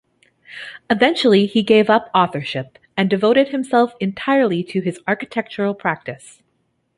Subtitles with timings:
[0.89, 6.41] Eventually he gave up authorship, and devoted himself entirely to his architectural practice.